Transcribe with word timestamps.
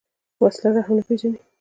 وسله 0.43 0.69
رحم 0.79 0.93
نه 0.97 1.03
پېژني 1.07 1.39